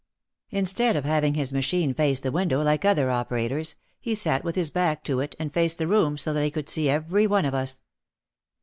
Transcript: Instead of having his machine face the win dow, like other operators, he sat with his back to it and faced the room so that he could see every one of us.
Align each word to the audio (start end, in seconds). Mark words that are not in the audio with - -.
Instead 0.49 0.95
of 0.95 1.05
having 1.05 1.35
his 1.35 1.53
machine 1.53 1.93
face 1.93 2.19
the 2.19 2.31
win 2.31 2.47
dow, 2.47 2.63
like 2.63 2.83
other 2.83 3.11
operators, 3.11 3.75
he 3.99 4.15
sat 4.15 4.43
with 4.43 4.55
his 4.55 4.71
back 4.71 5.03
to 5.03 5.19
it 5.19 5.35
and 5.37 5.53
faced 5.53 5.77
the 5.77 5.85
room 5.85 6.17
so 6.17 6.33
that 6.33 6.43
he 6.43 6.49
could 6.49 6.69
see 6.69 6.89
every 6.89 7.27
one 7.27 7.45
of 7.45 7.53
us. 7.53 7.81